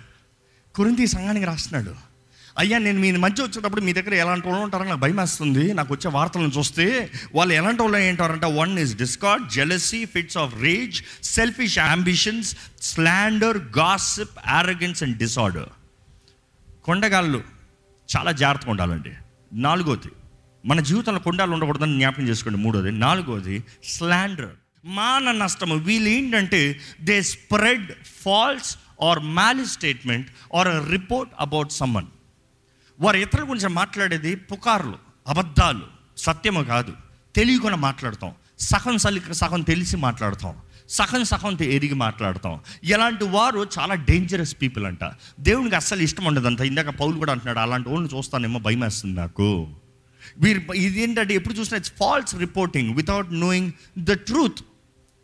[0.75, 2.10] కురింతి సంఘానికి రాస్తున్నాడు.
[2.59, 5.75] అయ్యా నేను మీ మధ్య వచ్చేటప్పుడు మీ దగ్గర ఎలాంటి వాళ్ళు ఉంటారో నాకు భయమేస్తుంది.
[5.75, 11.03] నాకు వచ్చే వార్తలను చూస్తే వాళ్ళు ఎలాంటి వాళ్ళు ఏంటారంటే one is discord jealousy fits of rage
[11.23, 15.69] selfish ambitions slander gossip arrogance and disorder
[16.85, 17.43] కొండగాళ్ళు
[18.17, 19.13] చాలా జాగ్రత్తగా ఉండాలండి.
[19.53, 20.09] నాలుగోది
[20.67, 22.59] మన జీవితంలో కొండాలు ఉండకూడదని జ్ఞాపకం చేసుకోండి.
[22.59, 24.49] మూడోది నాలుగోది స్లాండర్
[24.85, 32.07] మాన నష్టము వీళ్ళు ఏంటంటే they spread false or malicious statement or report about someone
[33.01, 34.95] వారు ఇతరుల గురించి మాట్లాడేది పుకార్లు
[35.29, 35.81] అబద్ధాలు.
[36.17, 36.93] సత్యము కాదు.
[37.37, 38.33] తెలియకుండా మాట్లాడతాం.
[38.59, 40.55] సగం సలి సగం తెలిసి మాట్లాడతాం.
[40.89, 42.61] సగం సగం ఎరిగి మాట్లాడతాం.
[42.85, 45.05] ఇలాంటి వారు చాలా డేంజరస్ పీపుల్ అంట.
[45.41, 46.61] దేవునికి అస్సలు ఇష్టం ఉండదంట.
[46.61, 49.69] ఇందాక పౌలు కూడా అంటున్నాడు అలాంటి వాళ్ళని చూస్తానేమో భయం వేస్తుంది నాకు.
[50.39, 54.61] వీరు ఇది ఏంటంటే ఎప్పుడు చూసినా it's false reporting without knowing the truth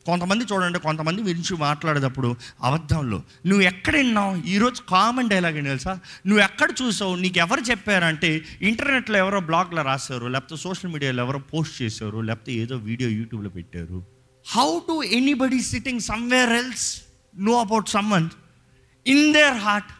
[0.06, 2.30] కొంతమంది చూడండి కొంతమంది గురించి మాట్లాడేటప్పుడు
[2.62, 3.22] అబద్ధంలో.
[3.46, 4.36] నువ్వు ఎక్కడ విన్నావు?
[4.46, 5.94] ఈరోజు కామన్ డైలాగ్ ఏంటి తెలుసా?
[6.26, 7.14] నువ్వు ఎక్కడ చూసావు?
[7.16, 8.30] నీకు ఎవరు చెప్పారంటే
[8.62, 13.98] ఇంటర్నెట్లో ఎవరో బ్లాగ్లో రాశారు లేకపోతే సోషల్ మీడియాలో ఎవరో పోస్ట్ చేశారు లేకపోతే ఏదో వీడియో యూట్యూబ్లో పెట్టారు.
[14.48, 16.88] How to anybody sitting somewhere else
[17.38, 18.28] know about someone
[19.06, 19.92] in their heart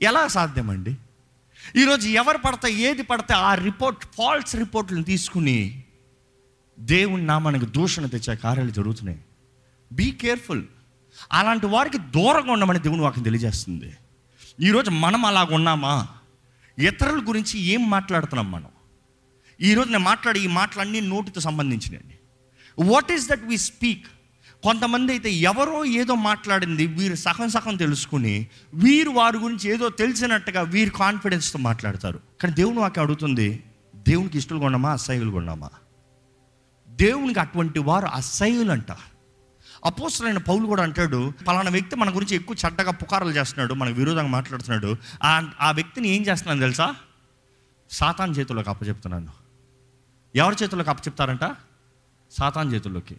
[0.00, 0.94] ఎలా సాధ్యమండి?
[1.76, 5.84] ఈరోజు ఎవరు పడితే ఏది పడితే ఆ రిపోర్ట్ ఫాల్స్ రిపోర్ట్లను తీసుకుని
[6.80, 9.18] దేవుని నామానికి దూషణ తెచ్చే కార్యాలు జరుగుతున్నాయి.
[9.92, 10.64] బీ కేర్ఫుల్
[11.32, 13.92] అలాంటి వారికి దూరంగా ఉండమని దేవుని వాక్యం తెలియజేస్తుంది.
[14.60, 16.08] ఈరోజు మనం అలాగ ఉన్నామా?
[16.78, 18.68] ఇతరుల గురించి ఏం మాట్లాడుతున్నాం మనం?
[19.60, 22.18] ఈరోజు నేను మాట్లాడే ఈ మాటలన్నీ నోటితో సంబంధించినవి.
[22.90, 24.06] What is that we speak
[24.62, 30.90] కొంతమంది అయితే ఎవరో ఏదో మాట్లాడింది వీరు సగం సగం తెలుసుకుని వీరు వారి గురించి ఏదో తెలిసినట్టుగా వీరు
[30.90, 32.20] కాన్ఫిడెన్స్తో మాట్లాడతారు.
[32.40, 33.62] కానీ దేవుని వాక్యం అడుగుతుంది
[33.96, 35.70] దేవునికి ఇష్టలు కొన్నామా అసహ్యులు కొన్నామా
[37.00, 38.92] దేవునికి అటువంటి వారు అసహ్యులు అంట
[39.84, 44.96] అపోసరైన పౌలు కూడా అంటాడు పలానా వ్యక్తి మన గురించి ఎక్కువ చెడ్డగా పుకారాలు చేస్తున్నాడు మనకు విరోధంగా మాట్లాడుతున్నాడు.
[45.24, 46.94] ఆ ఆ వ్యక్తిని ఏం చేస్తున్నాను తెలుసా?
[47.90, 49.28] సాతాన్ చేతుల్లోకి అప్పచెప్తున్నాను
[50.34, 51.56] ఎవరి చేతుల్లోకి అప్పచెప్తారంట?
[52.30, 53.16] సాతాన్ చేతుల్లోకి.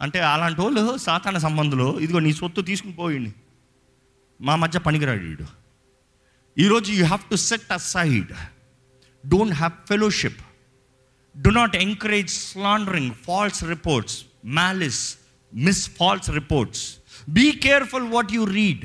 [0.00, 3.34] అంటే అలాంటి వాళ్ళు సాతాన సంబంధులు ఇదిగో నీ సొత్తు తీసుకుని పోయిండి.
[4.40, 5.46] మా మధ్య పనికిరాడు వీడు.
[6.58, 8.32] ఈరోజు you have to set aside
[9.28, 10.40] don't have fellowship
[11.36, 14.24] do not encourage slandering false reports
[15.54, 16.96] malicious false reports
[17.28, 18.84] be careful what you read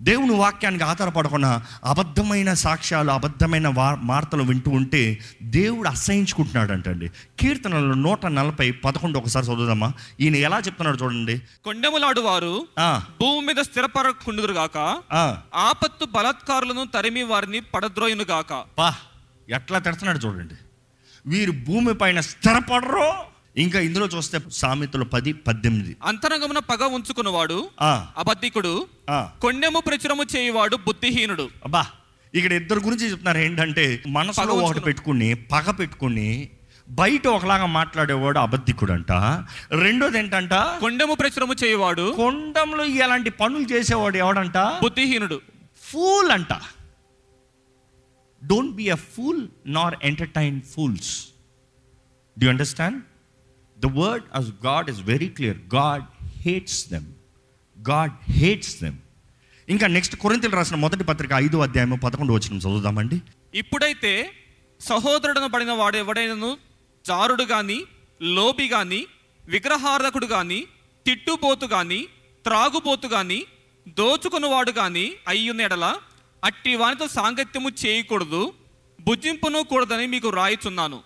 [0.00, 3.68] దేవుని వాక్యానికి ఆధారపడకుండా అబద్ధమైన సాక్ష్యాలు అబద్ధమైన
[4.04, 9.92] వార్తలు వింటూ ఉంటే దేవుడు అసహించుకుంటున్నాడు అంటండి కీర్తనలు నూట నలభై పదకొండు ఒకసారి చదువుదామా?
[10.20, 11.38] ఈయన ఎలా చెప్తున్నాడు చూడండి.
[11.64, 12.66] కొండెములాడు వారు
[13.20, 14.78] భూమి మీద స్థిరపరకుండుదురు గాక.
[15.54, 18.64] ఆపత్తు బలాత్కారులను తరిమి వారిని పడద్రోయును గాక.
[18.78, 18.94] పా
[19.48, 20.54] ఎట్లా తిడుతున్నాడు చూడండి.
[21.26, 23.08] వీరు భూమి పైన స్థిరపడరు
[23.56, 25.96] ఇంకా ఇందులో చూస్తే సామెతలు పది పద్దెనిమిది.
[26.04, 28.86] అంతరంగమున పగ ఉంచుకున్నవాడు ఆ, అబద్ధికుడు.
[29.42, 31.48] కొండెము ప్రచురము చేయువాడు బుద్ధిహీనుడు.
[31.64, 31.86] అబ్బా
[32.34, 34.80] ఇక్కడ ఇద్దరు గురించి చెప్తున్నారు ఏంటంటే మనసులో ఒకటి.
[34.80, 36.48] పెట్టుకుని పగ పెట్టుకుని
[36.88, 39.12] బయట ఒకలాగా మాట్లాడేవాడు అబద్ధికుడు అంట
[39.72, 40.54] రెండోది ఏంటంట?
[40.54, 44.58] కొండెము ప్రచురము చేయువాడు కొండంలో ఇలాంటి పనులు చేసేవాడు ఎవడంట?
[44.82, 45.40] బుద్ధిహీనుడు.
[45.82, 46.52] ఫూల్ అంట.
[48.46, 51.28] Don't be a fool nor entertain fools
[52.38, 53.02] do understand
[53.78, 57.06] the word as God is very clear God hates them
[57.88, 58.96] God hates them
[59.68, 63.22] ఇంకా నెక్స్ట్ కొరింతలు రాసిన మొదటి పత్రిక ఐదో అధ్యాయం పదకొండు వచ్చిన చదువుదామండి.
[63.54, 64.32] ఇప్పుడైతే
[64.80, 66.58] సహోదరుడను పడిన వాడు ఎవడైనను?
[67.06, 67.84] జారుడు గాని
[68.22, 69.06] లోబి గాని
[69.48, 70.66] విగ్రహార్థకుడు గాని
[71.06, 72.08] తిట్టుబోతు గాని
[72.44, 73.46] త్రాగుబోతు గాని
[73.88, 75.94] దోచుకున్నవాడు గాని అయ్యున్న ఎడల
[76.44, 78.52] అట్టి వానితో సాంగత్యము చేయకూడదు
[79.00, 81.02] భుజింపును కూడదని మీకు రాయిచున్నాను.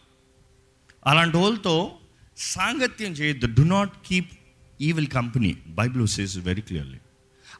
[1.06, 1.98] అలాంటి వాళ్ళతో
[2.36, 3.46] సాంగత్యం చేయొద్దు.
[3.46, 4.32] Do not keep
[4.80, 6.98] evil company Bible says very clearly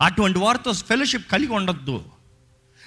[0.00, 2.04] అటువంటి వారితో ఫెలోషిప్ కలిగి ఉండొద్దు.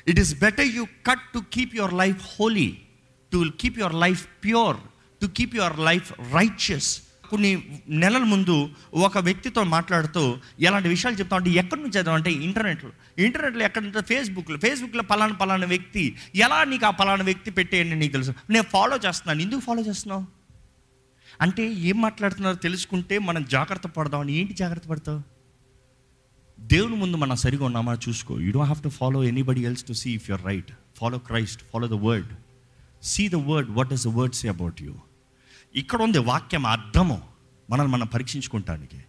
[0.07, 2.77] It is better you cut to keep your life holy
[3.33, 4.77] to keep your life pure
[5.21, 11.49] to keep your life righteous కొన్ని నెలల ముందు ఒక వ్యక్తితో మాట్లాడుతూ ఎలాంటి విషయాలు చెప్తా ఉంటే
[11.49, 12.91] ఎక్కడి నుంచి చదివాం అంటే ఇంటర్నెట్లో.
[13.17, 14.57] ఇంటర్నెట్లో ఎక్కడ ఫేస్బుక్లో.
[14.57, 18.33] ఫేస్బుక్లో పలానా పలానా వ్యక్తి ఎలా నీకు ఆ పలానా వ్యక్తి పెట్టేయండి నీకు తెలుసు.
[18.49, 19.41] నేను ఫాలో చేస్తున్నాను.
[19.41, 20.25] ఎందుకు ఫాలో చేస్తున్నావు?
[21.41, 25.21] అంటే ఏం మాట్లాడుతున్నారో తెలుసుకుంటే మనం జాగ్రత్త పడదామని ఏంటి జాగ్రత్త పడతావు?
[26.59, 28.39] దేవుని ముందు మనం సరిగా ఉన్నామా చూసుకో.
[28.39, 31.87] You don't have to follow anybody else to see if you're right follow Christ follow
[31.87, 32.27] the word
[33.03, 34.93] see the word what is the word say about you
[35.75, 37.21] ఇక్కడ ఉంది వాక్యం అర్థము
[37.69, 38.99] మనల్ని మనం పరీక్షించుకుంటానికి.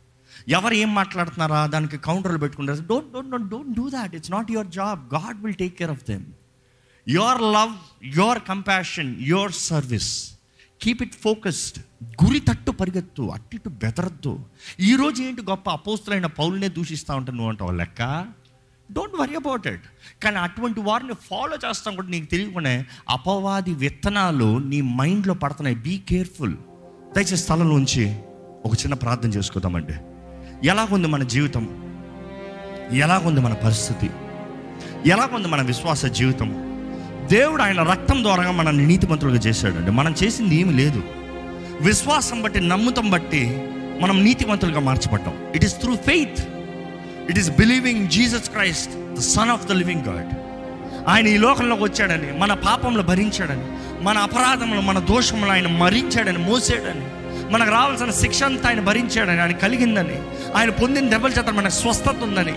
[0.48, 1.66] ఎవరు ఏం మాట్లాడుతున్నారా?
[1.66, 2.82] దానికి కౌంటర్లు పెట్టుకుంటారు.
[2.82, 6.04] Don't don't don't don't do that it's not your job God will take care of
[6.08, 6.24] them
[7.08, 7.72] your love
[8.18, 10.34] your compassion your service
[10.82, 11.78] keep it focused
[12.24, 13.22] గురి తట్టు పరిగెత్తు.
[13.22, 14.44] అట్టిటు బెదరద్దు.
[14.80, 18.28] ఈరోజు ఏంటి గొప్ప అపోస్తులైన పౌల్నే దూషిస్తూ ఉంటాను నువ్వు అంటావు లెక్క
[18.92, 19.82] డోంట్ వరీ అబౌట్ ఇట్
[20.24, 25.76] కానీ అటువంటి వారిని ఫాలో చేస్తాం కూడా నీకు తెలియకునే అపవాది విత్తనాలు నీ మైండ్లో పడుతున్నాయి.
[25.76, 26.54] బీ కేర్ఫుల్
[27.16, 28.18] దయచేసి స్థలంలోంచి
[28.66, 29.92] ఒక చిన్న ప్రార్థన చేసుకుందామండి.
[30.68, 31.68] ఎలాగుంది మన జీవితం?
[32.92, 34.10] ఎలాగుంది మన పరిస్థితి?
[35.06, 36.48] ఎలాగుంది మన విశ్వాస జీవితం?
[37.30, 39.90] దేవుడు ఆయన రక్తం ద్వారా మనల్ని నీతిమంతులుగా చేశాడండి.
[39.90, 41.02] మనం చేసింది ఏమి లేదు.
[41.80, 43.68] విశ్వాసం బట్టి నమ్ముతం బట్టి
[44.00, 45.52] మనం నీతిమంతులుగా మార్చబడ్డాం.
[45.54, 46.40] It is through faith
[47.30, 50.30] it is believing Jesus Christ the son of the living God
[51.08, 53.66] ఆయన ఈ లోకంలోకి వచ్చాడని మన పాపంలో భరించాడని
[54.04, 57.06] మన అపరాధములు మన దోషములు ఆయన మరించాడని మోసాడని
[57.52, 60.18] మనకు రావాల్సిన శిక్ష అంతా ఆయన భరించాడని ఆయన కలిగిందని
[60.56, 62.54] ఆయన పొందిన దెబ్బల చేత మనకు స్వస్థత ఉందని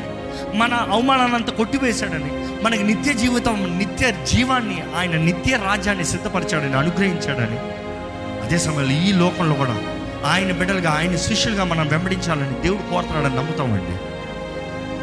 [0.57, 2.31] మన అవమానాన్ని అంతా కొట్టివేశాడని
[2.63, 7.59] మనకి నిత్య జీవితం నిత్య జీవాన్ని ఆయన నిత్య రాజ్యాన్ని సిద్ధపరిచాడని అనుగ్రహించాడని.
[8.45, 9.75] అదే సమయంలో ఈ లోకంలో కూడా
[10.29, 13.95] ఆయన బిడ్డలుగా ఆయన శిష్యులుగా మనం వెంబడించాలని దేవుడు కోరుతున్నాడని నమ్ముతామండి.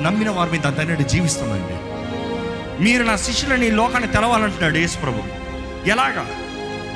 [0.03, 1.89] నమ్మిన వారి మీద అంతనే జీవిస్తామండి
[2.85, 5.23] మీరు నా శిష్యులని ఈ లోకాన్ని తెలవాలంటున్నాడు యేసు ప్రభు.
[5.89, 6.27] ఎలాగా?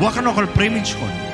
[0.07, 1.33] ఒకరినొకరు ప్రేమించుకోండి.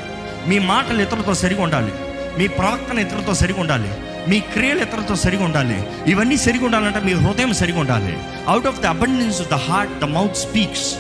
[0.51, 1.93] మీ మాటలు ఇతరులతో సరిగా ఉండాలి.
[2.39, 3.91] మీ ప్రవర్తన ఇతరులతో సరిగా ఉండాలి.
[4.29, 5.83] మీ క్రియలు ఇతరులతో సరిగా ఉండాలి.
[6.07, 8.19] ఇవన్నీ సరిగా ఉండాలంటే మీ హృదయం సరిగా ఉండాలి.
[8.49, 10.95] Out of the abundance the heart the mouth speaks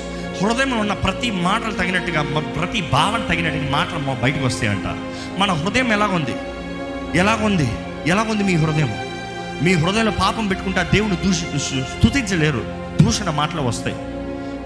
[0.44, 4.86] హృదయంలో ఉన్న ప్రతి మాటలు తగినట్టుగా ప్రతి భావన తగినట్టుగా మాటలు మా బయటకు వస్తాయంట.
[5.40, 6.34] మన హృదయం ఎలాగుంది?
[7.18, 7.70] ఎలాగుంది?
[8.06, 9.07] ఎలాగుంది మీ హృదయం?
[9.62, 12.64] మీ హృదయంలో పాపం పెట్టుకుంటే దేవుని దూషి స్థుతించలేరు
[13.02, 13.96] దూషణ మాటలు వస్తాయి.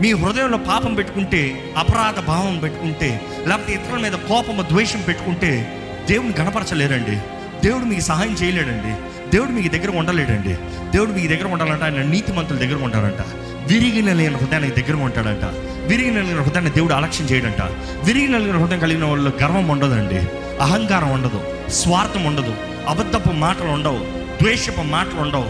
[0.03, 5.79] మీ హృదయంలో పాపం పెట్టుకుంటే అపరాధ భావం పెట్టుకుంటే లేకపోతే ఇతరుల మీద కోపము ద్వేషం పెట్టుకుంటే
[6.11, 7.21] దేవుని గణపరచలేరండి.
[7.67, 9.03] దేవుడు మీకు సహాయం చేయలేడండి.
[9.31, 10.55] దేవుడు మీకు దగ్గర ఉండలేడండి.
[10.91, 11.83] దేవుడు మీకు దగ్గర ఉండాలంట.
[11.83, 13.25] ఆయన నీతిమంతుల దగ్గర ఉంటాడంట
[13.73, 15.45] విరిగిన లేని హృదయానికి దగ్గర ఉంటాడంట
[15.89, 17.63] విరిగిన లేని హృదయాన్ని దేవుడు అలక్ష్యం చేయడంట.
[18.05, 20.19] విరిగిన లేని హృదయం కలిగిన వాళ్ళు గర్వం ఉండదండి.
[20.63, 21.45] అహంకారం ఉండదు.
[21.69, 22.55] స్వార్థం ఉండదు.
[22.89, 24.22] అబద్ధపు మాటలు ఉండవు.
[24.41, 25.45] ద్వేషపు మాటలు ఉండవు.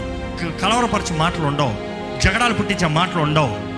[0.61, 1.75] కలవరపరిచే మాటలు ఉండవు.
[2.21, 3.73] జగడాలు పుట్టించే మాటలు ఉండవు.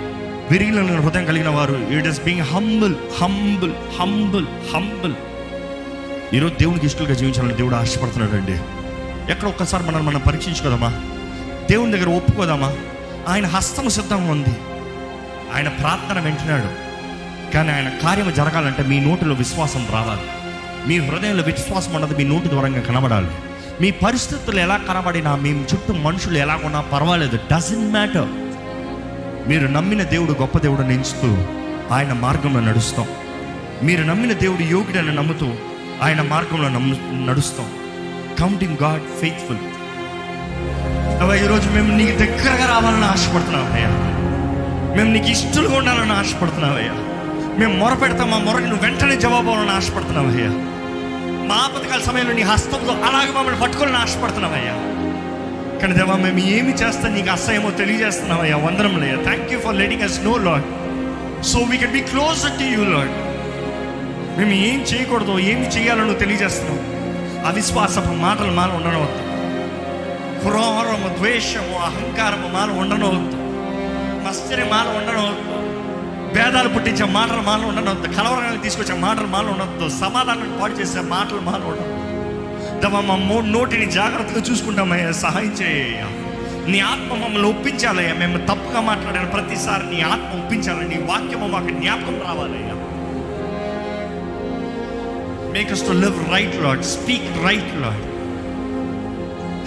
[0.51, 5.13] విరిగిన హృదయం కలిగిన వారు it is being humble humble humble humble
[6.33, 8.59] ఈరోజు దేవునికి ఇష్టలుగా జీవించాలని దేవుడు ఆశపడుతున్నాడు అండి
[9.31, 10.89] ఎక్కడ ఒక్కసారి మనం మనం పరీక్షించుకోదామా
[11.69, 12.75] దేవుని దగ్గర ఒప్పుకోదామా
[13.27, 14.49] ఆయన హస్తము సిద్ధంగా ఉంది.
[15.55, 16.85] ఆయన ప్రార్థన వింటున్నాడు.
[17.53, 20.21] కానీ ఆయన కార్యం జరగాలంటే మీ నోటిలో విశ్వాసం రావాలి.
[20.87, 23.27] మీ హృదయంలో విశ్వాసం ఉండదు మీ నోటి ద్వారంగా కనబడాలి.
[23.81, 27.39] మీ పరిస్థితులు ఎలా కనబడినా మీ చుట్టూ మనుషులు ఎలా ఉన్నా పర్వాలేదు.
[27.51, 28.27] డజంట్ మ్యాటర్
[29.49, 31.37] మీరు నమ్మిన దేవుడు గొప్ప దేవుడు ఎంచుతూ
[31.93, 33.07] ఆయన మార్గంలో నడుస్తాం.
[33.83, 35.53] మీరు నమ్మిన దేవుడు యోగుడని నమ్ముతూ
[36.01, 37.73] ఆయన మార్గంలో నమ్ము నడుస్తాం.
[38.39, 39.57] కౌంటింగ్ గాడ్ ఫెయిత్ఫుల్
[41.45, 43.89] ఈరోజు మేము నీకు దగ్గరగా రావాలని ఆశపడుతున్నాం అయ్యా.
[44.97, 46.93] మేము నీకు ఇష్టలుగా ఉండాలని ఆశపడుతున్నామయ్యా అయ్యా.
[47.59, 50.74] మేము మొరపెడతాం మా మొరకి నువ్వు వెంటనే జవాబు అవ్వాలని ఆశపడుతున్నావు అయ్యా.
[51.49, 54.75] మా ఆపదకాల సమయంలో నీ హస్తంతో అలాగే మమ్మల్ని పట్టుకోవాలని ఆశపడుతున్నామయ్యా
[55.79, 60.37] కానీ దేవా మేము ఏమి చేస్తాం నీకు అసహ్యమో తెలియజేస్తున్నామయ్యా వందరంలయ్యా thank you for letting us know
[60.37, 60.67] Lord
[61.43, 63.15] so we can be close to you Lord
[64.37, 66.79] మేము ఏం చేయకూడదు ఏమి చేయాలనో తెలియజేస్తున్నాం.
[67.45, 69.21] అవిశ్వాసపు మాటలు మాల ఉండనవద్దు.
[70.41, 73.37] క్రోరము ద్వేషము అహంకారము మాల ఉండనవద్దు.
[74.25, 75.54] మస్తిరి మాల ఉండనవద్దు.
[76.35, 81.67] భేదాలు పుట్టించే మాటలు మాలో ఉండనవద్దు కలవరాన్ని తీసుకొచ్చే మాటలు మాలో ఉండవద్దు సమాధానాన్ని పాటు చేసే మాటలు మాలో
[81.67, 82.01] ఉండవద్దు
[82.83, 86.01] దవ మో నోటిని జాగ్రత్తగా చూసుకుంటామయ్యా సహాయం చేయ
[86.67, 88.13] నీ ఆత్మ మమ్మల్ని ఒప్పించాలయ్యా.
[88.13, 92.75] మేము తప్పుగా మాట్లాడిన ప్రతిసారి నీ ఆత్మ ఒప్పించాలి నీ వాక్యము మాకు జ్ఞాపకం రావాలయ్యా.
[95.53, 98.03] Make us to live right Lord speak right Lord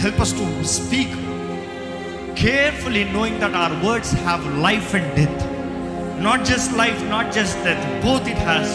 [0.00, 1.16] help us to speak
[2.42, 5.44] carefully knowing that our words have life and death
[6.22, 7.84] not just life not just death.
[8.06, 8.70] Both it has.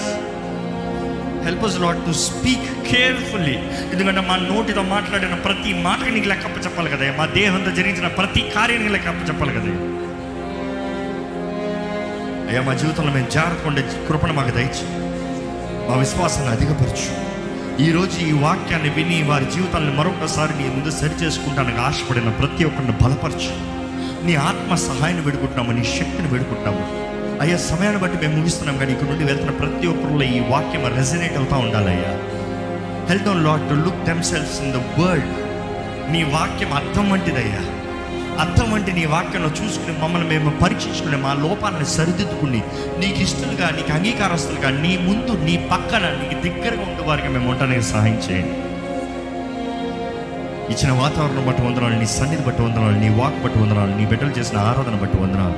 [1.44, 3.56] Help us Lord to speak carefully
[3.94, 8.90] ఎందుకంటే మా నోటితో మాట్లాడిన ప్రతి మాటకి నీకు లెక్క చెప్పాలి కదా మా దేహంతో జరిగించిన ప్రతి కార్యానికి
[8.90, 9.72] లెక్క చెప్పాలి కదా
[12.48, 12.62] అయ్యా.
[12.62, 14.86] మా జీవితంలో మేము జాగ్రత్త ఉండే కృపణ మాకు దయచి
[15.90, 17.10] మా విశ్వాసాన్ని అధికపరచు.
[17.84, 23.54] ఈరోజు ఈ వాక్యాన్ని విని వారి జీవితాన్ని మరొకసారి నీ ముందు సరి చేసుకుంటానికి ఆశపడిన ప్రతి ఒక్కరిని బలపరచు.
[24.26, 27.14] నీ ఆత్మ సహాయాన్ని వేడుకుంటున్నాము నీ శక్తిని వేడుకుంటున్నాము.
[27.42, 31.58] అయ్యా సమయాన్ని బట్టి మేము ముగిస్తున్నాం కానీ ఇక్కడ నుండి వెళ్తున్న ప్రతి ఒక్కరిలో ఈ వాక్యం రెజనేట్ అవుతా
[31.58, 32.12] ఉండాలయ్యా.
[33.10, 35.34] Help on Lord to look themselves in the world
[36.14, 37.64] నీ వాక్యం అర్థం వంటిదయ్యా.
[38.44, 42.62] అర్థం వంటి నీ వాక్యంలో చూసుకుని మమ్మల్ని మేము పరీక్షించుకుని మా లోపాలను సరిదిద్దుకుని
[43.02, 48.18] నీకు ఇష్టలుగా నీకు అంగీకారస్తులుగా నీ ముందు నీ పక్కన నీకు దగ్గరగా ఉండే వారికి మేము ఉండడానికి సహాయం
[48.28, 48.56] చేయండి.
[50.74, 54.58] ఇచ్చిన వాతావరణం బట్టి వందనాలు నీ సన్నిధి బట్టి వందనాలు నీ వాక్ బట్టి వందనాలు నీ బిడ్డలు చేసిన
[54.58, 55.58] ఆరాధన బట్టి వందనాలు.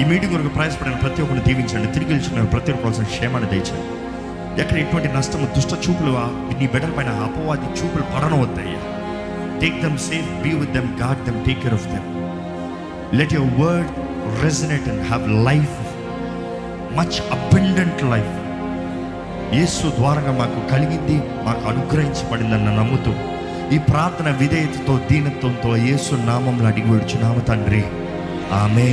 [0.00, 1.88] ఈ మీటింగ్ కొరకు ప్రయాసపడిన ప్రతి ఒక్కరిని దీవించండి.
[1.94, 3.90] తిరిగి వెళ్ళిన ప్రతి ఒక్కరి క్షేమాన్ని దయచండి
[4.62, 6.12] ఎక్కడ ఎటువంటి నష్టము దుష్ట చూపులు
[6.60, 8.80] నీ బిడ్డల పైన అపవాది చూపులు పడనవద్దయ్యా.
[9.60, 12.08] Take them safe be with them God them take care of them
[13.18, 13.90] let your word
[14.44, 15.76] resonate and have life
[16.98, 18.34] much abundant life
[19.54, 23.12] Yesu ద్వారంగా మాకు కలిగింది మాకు అనుగ్రహించబడిందన్న నమ్ముతూ
[23.74, 27.84] ఈ ప్రార్థన విధేయతతో దీనత్వంతో యేసు నామంలో అడిగి విడుచున్నాము తండ్రి.
[28.62, 28.88] ఆమె